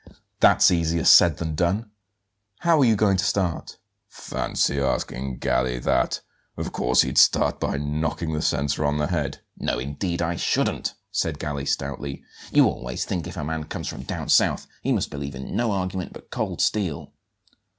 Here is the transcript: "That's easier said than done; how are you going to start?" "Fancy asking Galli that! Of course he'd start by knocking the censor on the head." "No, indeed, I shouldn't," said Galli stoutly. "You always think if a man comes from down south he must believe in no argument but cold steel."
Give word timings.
"That's 0.39 0.71
easier 0.71 1.03
said 1.03 1.37
than 1.37 1.53
done; 1.53 1.91
how 2.61 2.79
are 2.79 2.85
you 2.85 2.95
going 2.95 3.17
to 3.17 3.23
start?" 3.23 3.77
"Fancy 4.07 4.79
asking 4.81 5.37
Galli 5.37 5.77
that! 5.77 6.21
Of 6.57 6.71
course 6.71 7.03
he'd 7.03 7.19
start 7.19 7.59
by 7.59 7.77
knocking 7.77 8.33
the 8.33 8.41
censor 8.41 8.83
on 8.83 8.97
the 8.97 9.05
head." 9.05 9.41
"No, 9.59 9.77
indeed, 9.77 10.19
I 10.19 10.37
shouldn't," 10.37 10.95
said 11.11 11.37
Galli 11.37 11.67
stoutly. 11.67 12.23
"You 12.51 12.65
always 12.65 13.05
think 13.05 13.27
if 13.27 13.37
a 13.37 13.43
man 13.43 13.65
comes 13.65 13.87
from 13.87 14.01
down 14.01 14.29
south 14.29 14.65
he 14.81 14.91
must 14.91 15.11
believe 15.11 15.35
in 15.35 15.55
no 15.55 15.71
argument 15.71 16.13
but 16.13 16.31
cold 16.31 16.61
steel." 16.63 17.13